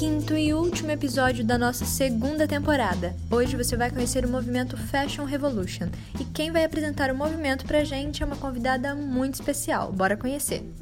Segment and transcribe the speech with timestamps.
[0.00, 3.14] quinto e último episódio da nossa segunda temporada.
[3.30, 5.88] Hoje você vai conhecer o movimento Fashion Revolution
[6.18, 9.92] e quem vai apresentar o movimento pra gente é uma convidada muito especial.
[9.92, 10.79] Bora conhecer!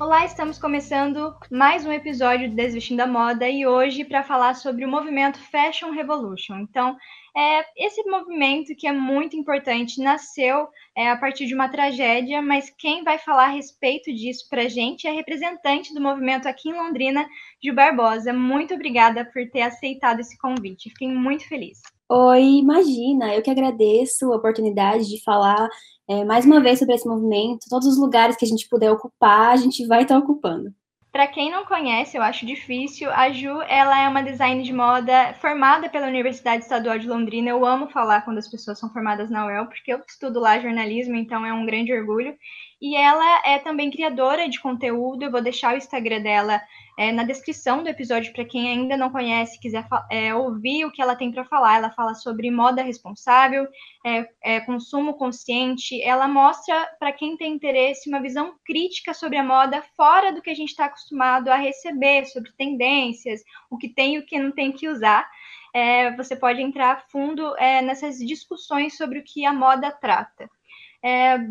[0.00, 4.82] Olá, estamos começando mais um episódio do Desvestindo a Moda e hoje para falar sobre
[4.82, 6.60] o movimento Fashion Revolution.
[6.60, 6.96] Então,
[7.36, 12.70] é, esse movimento que é muito importante nasceu é, a partir de uma tragédia, mas
[12.70, 16.74] quem vai falar a respeito disso para a gente é representante do movimento aqui em
[16.74, 17.28] Londrina,
[17.62, 18.32] Gil Barbosa.
[18.32, 20.88] Muito obrigada por ter aceitado esse convite.
[20.88, 21.78] Fiquei muito feliz.
[22.12, 25.68] Oi, imagina, eu que agradeço a oportunidade de falar
[26.08, 27.68] é, mais uma vez sobre esse movimento.
[27.70, 30.74] Todos os lugares que a gente puder ocupar, a gente vai estar ocupando.
[31.12, 35.34] Para quem não conhece, eu acho difícil, a Ju, ela é uma design de moda
[35.34, 37.50] formada pela Universidade Estadual de Londrina.
[37.50, 41.14] Eu amo falar quando as pessoas são formadas na UEL, porque eu estudo lá jornalismo,
[41.14, 42.34] então é um grande orgulho.
[42.82, 45.22] E ela é também criadora de conteúdo.
[45.22, 46.60] Eu vou deixar o Instagram dela
[47.00, 51.00] é, na descrição do episódio para quem ainda não conhece, quiser é, ouvir o que
[51.00, 51.76] ela tem para falar.
[51.76, 53.66] Ela fala sobre moda responsável,
[54.04, 56.02] é, é consumo consciente.
[56.02, 60.50] Ela mostra para quem tem interesse uma visão crítica sobre a moda fora do que
[60.50, 63.40] a gente está acostumado a receber, sobre tendências,
[63.70, 65.26] o que tem e o que não tem que usar.
[65.72, 70.50] É, você pode entrar a fundo é, nessas discussões sobre o que a moda trata.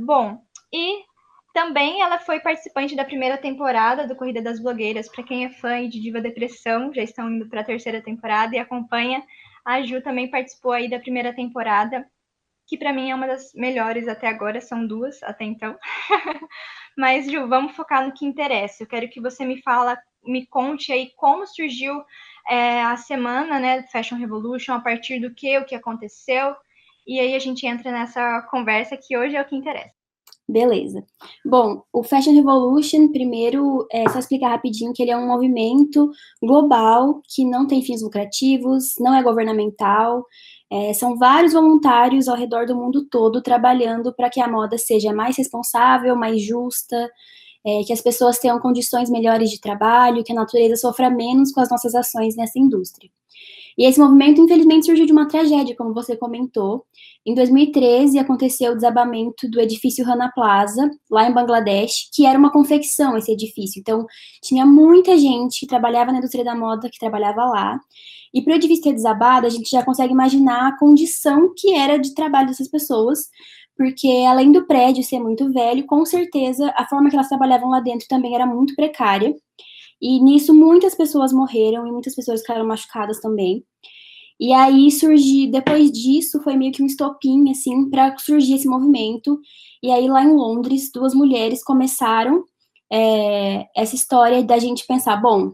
[0.06, 1.10] bom, e
[1.54, 5.10] também ela foi participante da primeira temporada do Corrida das Blogueiras.
[5.10, 8.60] Para quem é fã de Diva Depressão, já estão indo para a terceira temporada e
[8.60, 9.24] acompanha.
[9.66, 12.08] A Ju também participou aí da primeira temporada,
[12.68, 15.78] que para mim é uma das melhores até agora, são duas até então.
[16.98, 18.84] Mas Ju, vamos focar no que interessa.
[18.84, 22.04] Eu quero que você me fala, me conte aí como surgiu
[22.48, 26.56] é, a semana, né, Fashion Revolution, a partir do que, o que aconteceu.
[27.08, 29.99] E aí a gente entra nessa conversa que hoje é o que interessa.
[30.50, 31.06] Beleza.
[31.46, 36.10] Bom, o Fashion Revolution, primeiro, é só explicar rapidinho que ele é um movimento
[36.42, 40.26] global que não tem fins lucrativos, não é governamental,
[40.72, 45.14] é, são vários voluntários ao redor do mundo todo trabalhando para que a moda seja
[45.14, 47.08] mais responsável, mais justa,
[47.64, 51.62] é, que as pessoas tenham condições melhores de trabalho, que a natureza sofra menos com
[51.62, 53.12] as nossas ações nessa indústria.
[53.78, 56.86] E esse movimento, infelizmente, surgiu de uma tragédia, como você comentou.
[57.26, 62.52] Em 2013, aconteceu o desabamento do edifício Rana Plaza, lá em Bangladesh, que era uma
[62.52, 63.80] confecção, esse edifício.
[63.80, 64.06] Então,
[64.44, 67.80] tinha muita gente que trabalhava na indústria da moda, que trabalhava lá.
[68.34, 71.98] E para o edifício ter desabado, a gente já consegue imaginar a condição que era
[71.98, 73.30] de trabalho dessas pessoas,
[73.78, 77.80] porque além do prédio ser muito velho, com certeza a forma que elas trabalhavam lá
[77.80, 79.34] dentro também era muito precária.
[80.02, 83.66] E nisso muitas pessoas morreram e muitas pessoas ficaram machucadas também.
[84.40, 89.40] E aí surgiu, depois disso, foi meio que um estopim, assim, para surgir esse movimento.
[89.84, 92.46] E aí lá em Londres, duas mulheres começaram
[92.92, 95.54] é, essa história da gente pensar, bom,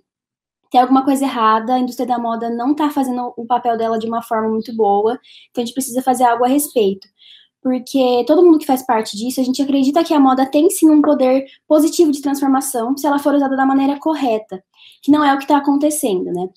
[0.69, 4.07] tem alguma coisa errada, a indústria da moda não está fazendo o papel dela de
[4.07, 5.19] uma forma muito boa,
[5.49, 7.07] então a gente precisa fazer algo a respeito
[7.65, 10.87] porque todo mundo que faz parte disso, a gente acredita que a moda tem sim
[10.87, 14.63] um poder positivo de transformação se ela for usada da maneira correta,
[15.01, 16.47] que não é o que está acontecendo, né?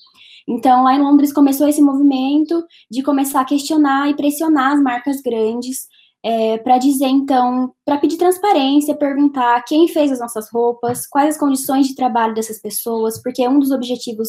[0.47, 5.23] Então, lá em Londres começou esse movimento de começar a questionar e pressionar as marcas
[5.23, 5.87] grandes
[6.23, 11.41] é, para dizer, então, para pedir transparência, perguntar quem fez as nossas roupas, quais as
[11.41, 14.29] condições de trabalho dessas pessoas, porque um dos objetivos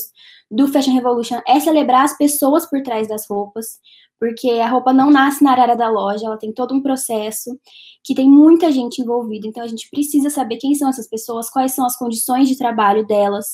[0.49, 3.79] do Fashion Revolution é celebrar as pessoas por trás das roupas,
[4.19, 7.57] porque a roupa não nasce na área da loja, ela tem todo um processo
[8.03, 9.47] que tem muita gente envolvida.
[9.47, 13.05] Então a gente precisa saber quem são essas pessoas, quais são as condições de trabalho
[13.05, 13.47] delas.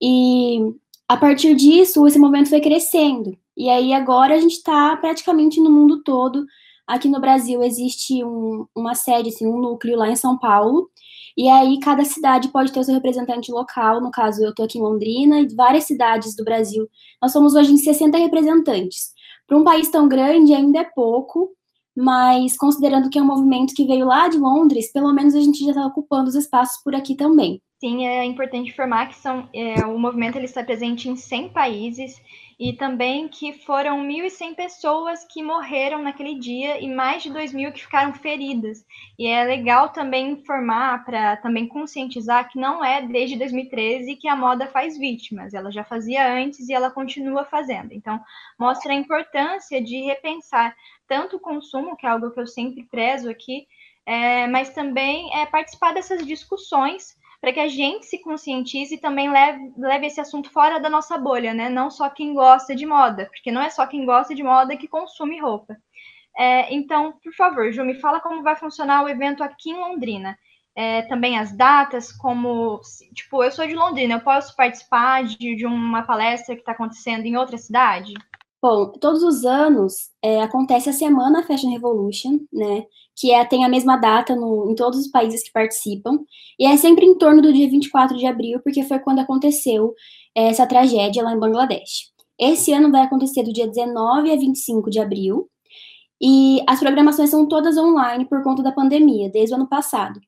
[0.00, 0.60] E
[1.08, 3.36] a partir disso, esse movimento foi crescendo.
[3.56, 6.46] E aí agora a gente está praticamente no mundo todo.
[6.86, 10.88] Aqui no Brasil existe um, uma sede, assim, um núcleo lá em São Paulo.
[11.36, 14.00] E aí cada cidade pode ter o seu representante local.
[14.00, 16.88] No caso, eu estou aqui em Londrina e várias cidades do Brasil.
[17.20, 19.12] Nós somos hoje em 60 representantes.
[19.48, 21.50] Para um país tão grande ainda é pouco,
[21.96, 25.64] mas considerando que é um movimento que veio lá de Londres, pelo menos a gente
[25.64, 27.60] já está ocupando os espaços por aqui também.
[27.80, 32.20] Sim, é importante informar que são, é, o movimento ele está presente em 100 países
[32.58, 37.82] e também que foram 1.100 pessoas que morreram naquele dia e mais de 2.000 que
[37.82, 38.84] ficaram feridas.
[39.16, 44.34] E é legal também informar, para também conscientizar que não é desde 2013 que a
[44.34, 47.92] moda faz vítimas, ela já fazia antes e ela continua fazendo.
[47.92, 48.20] Então,
[48.58, 50.74] mostra a importância de repensar
[51.06, 53.68] tanto o consumo, que é algo que eu sempre prezo aqui,
[54.04, 59.30] é, mas também é, participar dessas discussões para que a gente se conscientize e também
[59.30, 61.68] leve, leve esse assunto fora da nossa bolha, né?
[61.68, 64.88] Não só quem gosta de moda, porque não é só quem gosta de moda que
[64.88, 65.76] consome roupa.
[66.36, 70.38] É, então, por favor, Ju, me fala como vai funcionar o evento aqui em Londrina.
[70.76, 72.80] é, também as datas, como,
[73.14, 77.26] tipo, eu sou de Londrina, eu posso participar de, de uma palestra que está acontecendo
[77.26, 78.14] em outra cidade?
[78.60, 82.84] Bom, todos os anos é, acontece a Semana Fashion Revolution, né?
[83.16, 86.18] Que é, tem a mesma data no, em todos os países que participam.
[86.58, 89.94] E é sempre em torno do dia 24 de abril, porque foi quando aconteceu
[90.36, 92.12] é, essa tragédia lá em Bangladesh.
[92.38, 95.48] Esse ano vai acontecer do dia 19 a 25 de abril.
[96.20, 100.18] E as programações são todas online por conta da pandemia, desde o ano passado.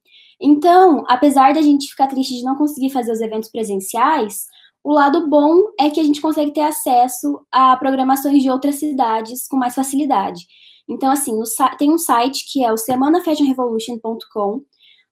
[0.41, 4.47] Então, apesar da gente ficar triste de não conseguir fazer os eventos presenciais,
[4.83, 9.47] o lado bom é que a gente consegue ter acesso a programações de outras cidades
[9.47, 10.47] com mais facilidade.
[10.89, 11.33] Então, assim,
[11.79, 14.63] tem um site que é o semanafashionrevolution.com.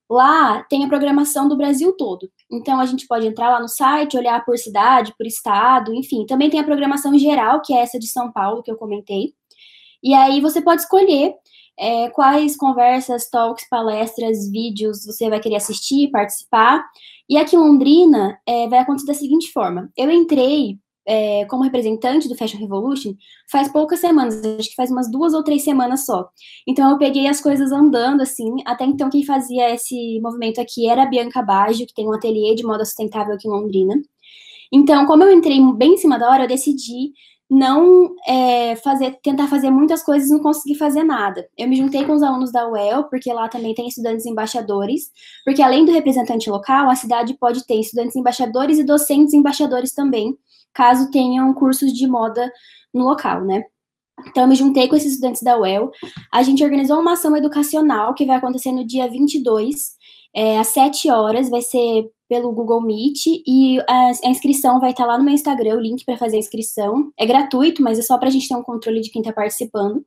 [0.09, 2.29] Lá tem a programação do Brasil todo.
[2.51, 6.25] Então, a gente pode entrar lá no site, olhar por cidade, por estado, enfim.
[6.25, 9.33] Também tem a programação geral, que é essa de São Paulo, que eu comentei.
[10.03, 11.35] E aí você pode escolher
[11.77, 16.83] é, quais conversas, talks, palestras, vídeos você vai querer assistir, participar.
[17.29, 22.27] E aqui em Londrina é, vai acontecer da seguinte forma: eu entrei é, como representante
[22.27, 23.13] do Fashion Revolution
[23.51, 26.29] faz poucas semanas, acho que faz umas duas ou três semanas só.
[26.67, 28.55] Então eu peguei as coisas andando assim.
[28.65, 32.55] Até então quem fazia esse movimento aqui era a Bianca Baggio, que tem um ateliê
[32.55, 33.95] de moda sustentável aqui em Londrina.
[34.71, 37.11] Então, como eu entrei bem em cima da hora, eu decidi
[37.49, 41.47] não é, fazer, tentar fazer muitas coisas e não conseguir fazer nada.
[41.57, 45.09] Eu me juntei com os alunos da UEL, porque lá também tem estudantes embaixadores,
[45.43, 50.37] porque além do representante local, a cidade pode ter estudantes embaixadores e docentes embaixadores também,
[50.73, 52.51] caso tenham cursos de moda
[52.93, 53.63] no local, né?
[54.27, 55.91] Então, eu me juntei com esses estudantes da UEL.
[56.31, 59.93] A gente organizou uma ação educacional que vai acontecer no dia 22,
[60.35, 61.49] é, às 7 horas.
[61.49, 65.75] Vai ser pelo Google Meet e a, a inscrição vai estar lá no meu Instagram,
[65.75, 67.11] o link para fazer a inscrição.
[67.19, 70.05] É gratuito, mas é só para a gente ter um controle de quem está participando.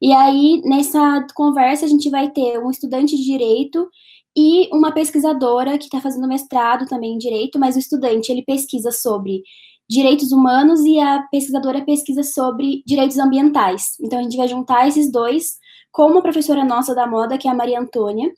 [0.00, 3.88] E aí, nessa conversa, a gente vai ter um estudante de direito
[4.36, 8.92] e uma pesquisadora que está fazendo mestrado também em direito, mas o estudante ele pesquisa
[8.92, 9.42] sobre
[9.88, 13.96] direitos humanos e a pesquisadora pesquisa sobre direitos ambientais.
[14.00, 15.58] Então a gente vai juntar esses dois
[15.90, 18.30] com uma professora nossa da moda, que é a Maria Antônia,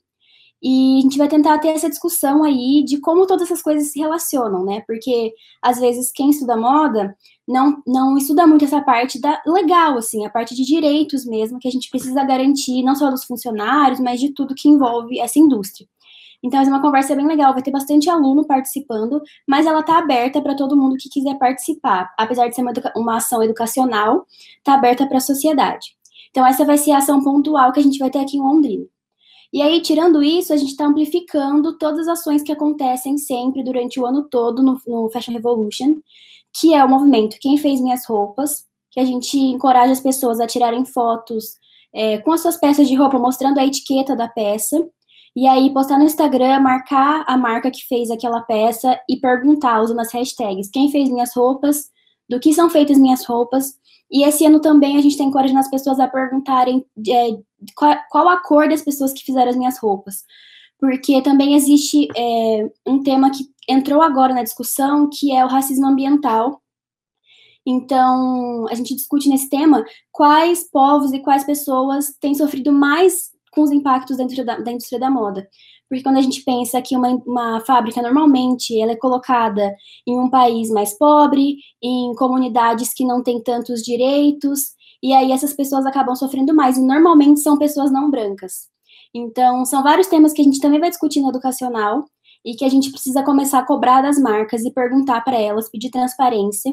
[0.63, 3.99] e a gente vai tentar ter essa discussão aí de como todas essas coisas se
[3.99, 4.83] relacionam, né?
[4.87, 7.17] Porque às vezes quem estuda moda
[7.49, 11.67] não, não estuda muito essa parte da legal, assim, a parte de direitos mesmo, que
[11.67, 15.89] a gente precisa garantir não só dos funcionários, mas de tudo que envolve essa indústria.
[16.45, 20.41] Então, é uma conversa bem legal, vai ter bastante aluno participando, mas ela está aberta
[20.43, 22.13] para todo mundo que quiser participar.
[22.19, 24.27] Apesar de ser uma, uma ação educacional,
[24.59, 25.97] está aberta para a sociedade.
[26.31, 28.85] Então, essa vai ser a ação pontual que a gente vai ter aqui em Londrina.
[29.53, 34.01] E aí, tirando isso, a gente está amplificando todas as ações que acontecem sempre durante
[34.01, 35.97] o ano todo no, no Fashion Revolution,
[36.55, 40.47] que é o movimento Quem Fez Minhas Roupas, que a gente encoraja as pessoas a
[40.47, 41.57] tirarem fotos
[41.95, 44.89] é, com as suas peças de roupa, mostrando a etiqueta da peça,
[45.35, 50.01] e aí postar no Instagram, marcar a marca que fez aquela peça e perguntar usando
[50.01, 51.91] as hashtags quem fez minhas roupas,
[52.29, 53.75] do que são feitas minhas roupas.
[54.13, 57.39] E esse ano também a gente está encorajando as pessoas a perguntarem é,
[57.75, 60.25] qual, qual, a cor das pessoas que fizeram as minhas roupas.
[60.79, 65.87] Porque também existe é, um tema que entrou agora na discussão, que é o racismo
[65.87, 66.61] ambiental.
[67.65, 73.63] Então, a gente discute nesse tema quais povos e quais pessoas têm sofrido mais com
[73.63, 75.47] os impactos dentro da, da indústria da moda.
[75.89, 79.75] Porque quando a gente pensa que uma, uma fábrica normalmente ela é colocada
[80.07, 84.71] em um país mais pobre, em comunidades que não têm tantos direitos,
[85.03, 88.71] e aí essas pessoas acabam sofrendo mais, e normalmente são pessoas não brancas.
[89.15, 92.07] Então, são vários temas que a gente também vai discutir no educacional
[92.43, 95.91] e que a gente precisa começar a cobrar das marcas e perguntar para elas, pedir
[95.91, 96.73] transparência.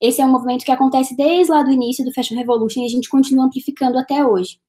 [0.00, 2.88] Esse é um movimento que acontece desde lá do início do Fashion Revolution e a
[2.88, 4.60] gente continua amplificando até hoje.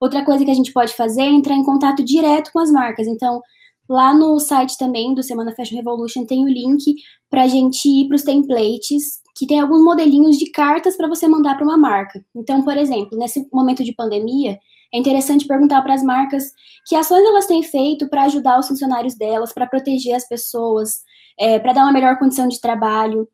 [0.00, 3.06] Outra coisa que a gente pode fazer é entrar em contato direto com as marcas.
[3.06, 3.40] Então,
[3.88, 6.94] lá no site também do Semana Fashion Revolution tem o link
[7.30, 11.26] para a gente ir para os templates, que tem alguns modelinhos de cartas para você
[11.26, 12.22] mandar para uma marca.
[12.34, 14.58] Então, por exemplo, nesse momento de pandemia,
[14.92, 16.44] é interessante perguntar para as marcas
[16.86, 21.02] que ações elas têm feito para ajudar os funcionários delas, para proteger as pessoas,
[21.38, 23.28] é, para dar uma melhor condição de trabalho.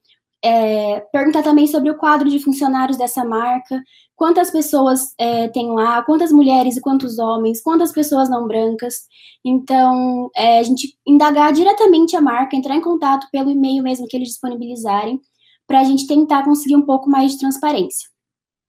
[0.47, 3.83] É, perguntar também sobre o quadro de funcionários dessa marca,
[4.15, 9.07] quantas pessoas é, tem lá, quantas mulheres e quantos homens, quantas pessoas não brancas.
[9.43, 14.17] Então, é, a gente indagar diretamente a marca, entrar em contato pelo e-mail mesmo que
[14.17, 15.19] eles disponibilizarem,
[15.67, 18.09] para a gente tentar conseguir um pouco mais de transparência.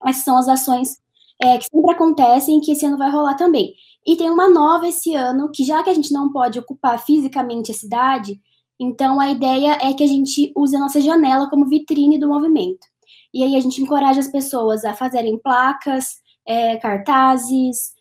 [0.06, 0.98] Essas são as ações
[1.42, 3.74] é, que sempre acontecem e que esse ano vai rolar também.
[4.06, 7.72] E tem uma nova esse ano, que já que a gente não pode ocupar fisicamente
[7.72, 8.40] a cidade,
[8.80, 12.86] então a ideia é que a gente use a nossa janela como vitrine do movimento.
[13.34, 16.16] E aí a gente encoraja as pessoas a fazerem placas,
[16.48, 17.94] é, cartazes,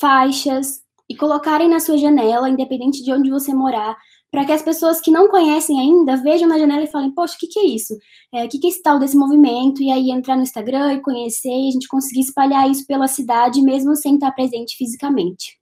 [0.00, 3.96] faixas, e colocarem na sua janela, independente de onde você morar,
[4.30, 7.38] para que as pessoas que não conhecem ainda vejam na janela e falem, poxa, o
[7.38, 7.94] que, que é isso?
[8.32, 9.82] É, o que, que é esse tal desse movimento?
[9.82, 13.60] E aí entrar no Instagram e conhecer e a gente conseguir espalhar isso pela cidade,
[13.60, 15.58] mesmo sem estar presente fisicamente.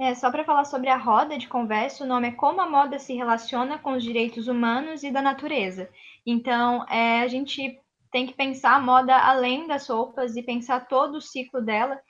[0.00, 3.00] É, só para falar sobre a roda de conversa, o nome é Como a Moda
[3.00, 5.90] se Relaciona com os Direitos Humanos e da Natureza.
[6.24, 7.80] Então, é, a gente
[8.12, 12.00] tem que pensar a moda além das roupas e pensar todo o ciclo dela.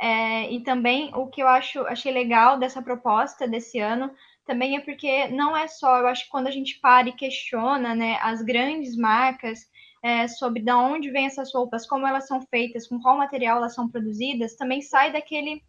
[0.00, 4.10] É, e também o que eu acho achei legal dessa proposta desse ano
[4.46, 7.94] também é porque não é só, eu acho que quando a gente para e questiona
[7.94, 9.60] né, as grandes marcas
[10.02, 13.74] é, sobre de onde vêm essas roupas, como elas são feitas, com qual material elas
[13.74, 15.62] são produzidas, também sai daquele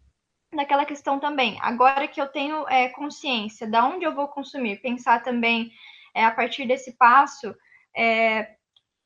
[0.56, 1.58] daquela questão também.
[1.60, 5.70] Agora que eu tenho é, consciência de onde eu vou consumir, pensar também
[6.14, 7.54] é, a partir desse passo,
[7.96, 8.56] é,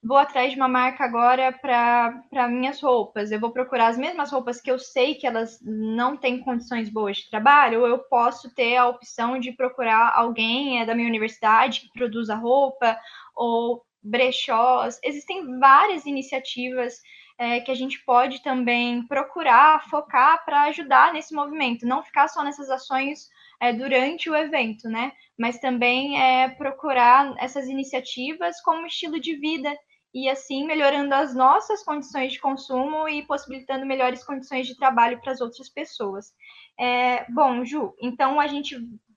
[0.02, 3.30] vou atrás de uma marca agora para minhas roupas.
[3.30, 7.18] Eu vou procurar as mesmas roupas que eu sei que elas não têm condições boas
[7.18, 11.80] de trabalho, ou eu posso ter a opção de procurar alguém é, da minha universidade
[11.80, 12.98] que produza roupa,
[13.34, 14.98] ou brechós.
[15.04, 16.94] Existem várias iniciativas
[17.40, 22.44] é, que a gente pode também procurar focar para ajudar nesse movimento, não ficar só
[22.44, 25.10] nessas ações é, durante o evento, né?
[25.38, 29.74] Mas também é, procurar essas iniciativas como estilo de vida
[30.12, 35.32] e assim melhorando as nossas condições de consumo e possibilitando melhores condições de trabalho para
[35.32, 36.34] as outras pessoas.
[36.78, 38.76] É, bom, Ju, então a gente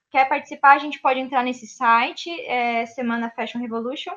[0.09, 4.13] quer participar, a gente pode entrar nesse site, é, Semana Fashion Revolution,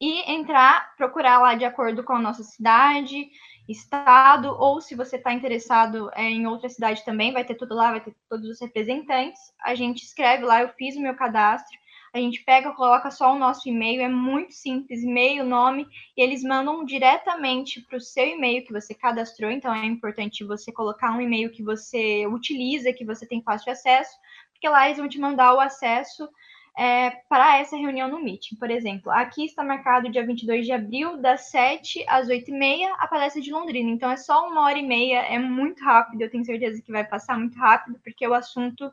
[0.00, 3.30] e entrar, procurar lá de acordo com a nossa cidade,
[3.68, 7.90] estado, ou se você está interessado é, em outra cidade também, vai ter tudo lá,
[7.90, 9.52] vai ter todos os representantes.
[9.62, 11.78] A gente escreve lá, eu fiz o meu cadastro,
[12.12, 16.42] a gente pega, coloca só o nosso e-mail, é muito simples, e-mail, nome, e eles
[16.42, 21.20] mandam diretamente para o seu e-mail que você cadastrou, então é importante você colocar um
[21.20, 24.10] e-mail que você utiliza, que você tem fácil acesso,
[24.52, 26.28] porque lá eles vão te mandar o acesso
[26.76, 28.56] é, para essa reunião no Meeting.
[28.56, 33.40] Por exemplo, aqui está marcado dia 22 de abril, das 7 às 8h30, a palestra
[33.40, 33.90] de Londrina.
[33.90, 37.04] Então, é só uma hora e meia, é muito rápido, eu tenho certeza que vai
[37.04, 38.90] passar muito rápido, porque o assunto,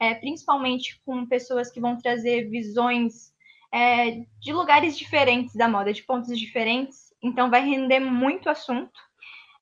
[0.00, 3.32] é, principalmente com pessoas que vão trazer visões
[3.72, 8.98] é, de lugares diferentes da moda, de pontos diferentes, então vai render muito assunto.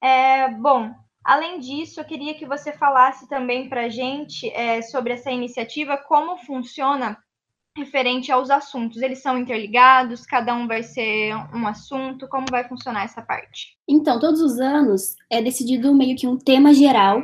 [0.01, 0.95] É, bom,
[1.27, 5.97] Além disso, eu queria que você falasse também para a gente é, sobre essa iniciativa,
[5.97, 7.19] como funciona
[7.77, 9.03] referente aos assuntos.
[9.03, 13.77] Eles são interligados, cada um vai ser um assunto, como vai funcionar essa parte?
[13.87, 17.23] Então, todos os anos é decidido meio que um tema geral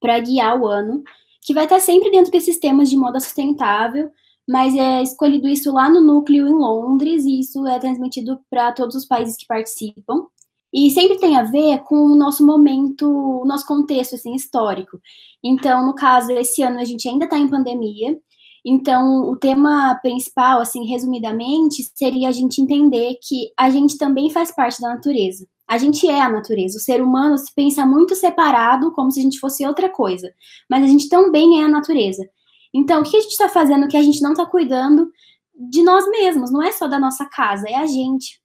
[0.00, 1.02] para guiar o ano,
[1.40, 4.10] que vai estar sempre dentro desses temas de moda sustentável,
[4.46, 8.94] mas é escolhido isso lá no núcleo em Londres e isso é transmitido para todos
[8.94, 10.26] os países que participam.
[10.72, 15.00] E sempre tem a ver com o nosso momento, o nosso contexto assim, histórico.
[15.42, 18.18] Então, no caso, esse ano a gente ainda está em pandemia,
[18.64, 24.50] então, o tema principal, assim, resumidamente, seria a gente entender que a gente também faz
[24.50, 25.46] parte da natureza.
[25.68, 26.78] A gente é a natureza.
[26.78, 30.32] O ser humano se pensa muito separado, como se a gente fosse outra coisa.
[30.68, 32.26] Mas a gente também é a natureza.
[32.72, 35.10] Então, o que a gente está fazendo que a gente não está cuidando
[35.54, 36.50] de nós mesmos?
[36.50, 38.40] Não é só da nossa casa, é a gente.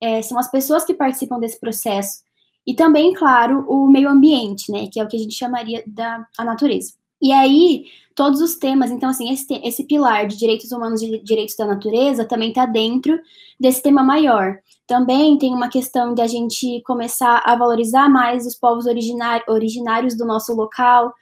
[0.00, 2.22] É, são as pessoas que participam desse processo.
[2.66, 4.86] E também, claro, o meio ambiente, né?
[4.92, 6.92] Que é o que a gente chamaria da a natureza.
[7.22, 7.84] E aí,
[8.16, 12.24] todos os temas, então, assim, esse, esse pilar de direitos humanos e direitos da natureza
[12.24, 13.16] também está dentro
[13.60, 14.58] desse tema maior.
[14.88, 20.16] Também tem uma questão de a gente começar a valorizar mais os povos originários, originários
[20.16, 21.14] do nosso local.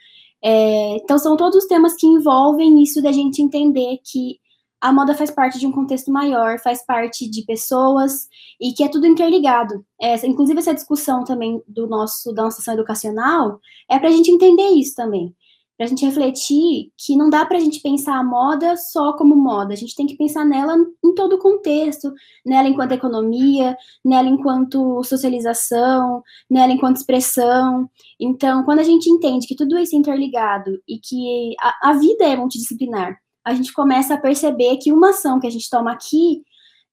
[0.43, 4.39] É, então, são todos os temas que envolvem isso da gente entender que
[4.81, 8.27] a moda faz parte de um contexto maior, faz parte de pessoas
[8.59, 9.85] e que é tudo interligado.
[10.25, 14.71] Inclusive, essa discussão também do nosso, da nossa ação educacional é para a gente entender
[14.71, 15.37] isso também
[15.81, 19.35] para a gente refletir que não dá para a gente pensar a moda só como
[19.35, 22.13] moda, a gente tem que pensar nela em todo o contexto,
[22.45, 27.89] nela enquanto economia, nela enquanto socialização, nela enquanto expressão.
[28.21, 32.27] Então, quando a gente entende que tudo isso é interligado e que a, a vida
[32.27, 36.43] é multidisciplinar, a gente começa a perceber que uma ação que a gente toma aqui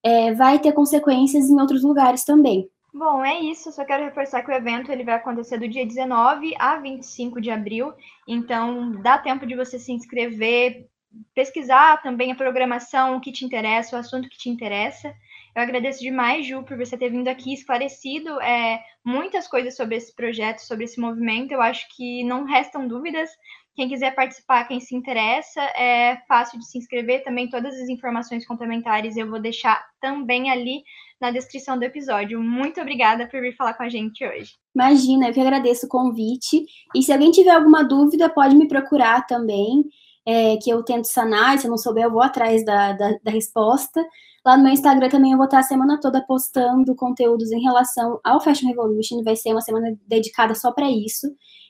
[0.02, 2.70] é, vai ter consequências em outros lugares também.
[2.98, 3.72] Bom, é isso.
[3.72, 7.52] Só quero reforçar que o evento ele vai acontecer do dia 19 a 25 de
[7.52, 7.94] abril.
[8.28, 10.88] Então, dá tempo de você se inscrever,
[11.36, 15.14] pesquisar também a programação, o que te interessa, o assunto que te interessa.
[15.56, 20.16] Eu agradeço demais, Ju, por você ter vindo aqui esclarecido é, muitas coisas sobre esse
[20.16, 21.52] projeto, sobre esse movimento.
[21.52, 23.30] Eu acho que não restam dúvidas.
[23.76, 27.24] Quem quiser participar, quem se interessa, é fácil de se inscrever.
[27.24, 30.82] Também todas as informações complementares eu vou deixar também ali
[31.20, 32.42] na descrição do episódio.
[32.42, 34.52] Muito obrigada por vir falar com a gente hoje.
[34.74, 36.66] Imagina, eu que agradeço o convite.
[36.96, 39.84] E se alguém tiver alguma dúvida, pode me procurar também,
[40.26, 41.58] é, que eu tento sanar.
[41.58, 44.06] Se eu não souber, eu vou atrás da, da, da resposta.
[44.46, 48.20] Lá no meu Instagram também eu vou estar a semana toda postando conteúdos em relação
[48.24, 49.24] ao Fashion Revolution.
[49.24, 51.28] Vai ser uma semana dedicada só para isso.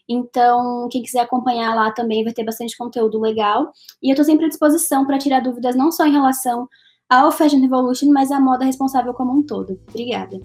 [0.09, 3.71] Então, quem quiser acompanhar lá também vai ter bastante conteúdo legal.
[4.01, 6.67] E eu estou sempre à disposição para tirar dúvidas não só em relação
[7.09, 9.79] ao Fashion Revolution, mas à moda responsável como um todo.
[9.87, 10.41] Obrigada.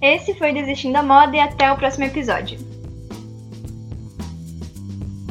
[0.00, 2.58] Esse foi Desistindo da Moda e até o próximo episódio.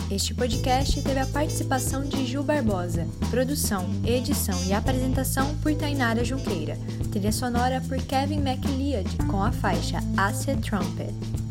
[0.09, 6.77] Este podcast teve a participação de Ju Barbosa, produção, edição e apresentação por Tainara Junqueira,
[7.11, 11.44] trilha sonora por Kevin McLeod com a faixa Acid Trumpet.